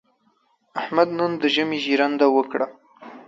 احمد 0.79 1.09
نن 1.17 1.31
د 1.41 1.43
ژمي 1.53 1.79
ژرنده 1.85 2.27
وکړه. 2.31 2.67